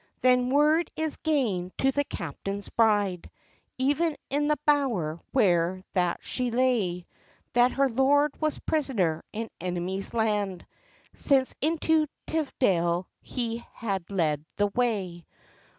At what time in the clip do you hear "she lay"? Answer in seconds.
6.23-7.05